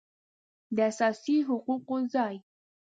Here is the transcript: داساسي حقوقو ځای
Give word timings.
داساسي 0.77 1.35
حقوقو 1.49 1.95
ځای 2.13 2.35